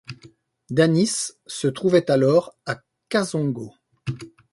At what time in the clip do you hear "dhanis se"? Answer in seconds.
0.71-1.67